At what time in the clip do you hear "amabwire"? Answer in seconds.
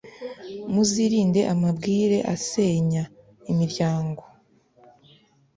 1.53-2.17